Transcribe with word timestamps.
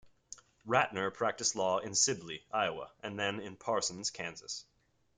Ratner 0.65 1.13
practiced 1.13 1.55
law 1.55 1.77
in 1.77 1.93
Sibley, 1.93 2.43
Iowa, 2.51 2.89
and 3.03 3.19
then 3.19 3.39
in 3.39 3.55
Parsons, 3.55 4.09
Kansas. 4.09 4.65